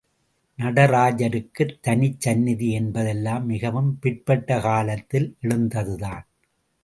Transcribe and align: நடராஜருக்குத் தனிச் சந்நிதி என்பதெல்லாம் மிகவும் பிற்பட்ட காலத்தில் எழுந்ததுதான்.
நடராஜருக்குத் 0.59 1.75
தனிச் 1.81 2.19
சந்நிதி 2.19 2.71
என்பதெல்லாம் 2.71 3.45
மிகவும் 3.45 3.99
பிற்பட்ட 3.99 4.59
காலத்தில் 4.59 5.37
எழுந்ததுதான். 5.41 6.25